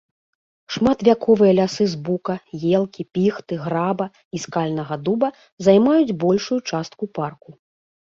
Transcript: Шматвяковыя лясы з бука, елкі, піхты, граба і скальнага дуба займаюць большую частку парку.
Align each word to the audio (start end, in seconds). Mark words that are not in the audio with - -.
Шматвяковыя 0.75 1.51
лясы 1.57 1.85
з 1.93 1.99
бука, 2.07 2.35
елкі, 2.77 3.05
піхты, 3.17 3.53
граба 3.65 4.07
і 4.39 4.41
скальнага 4.47 4.97
дуба 5.11 5.29
займаюць 5.69 6.17
большую 6.25 6.59
частку 6.73 7.03
парку. 7.19 7.49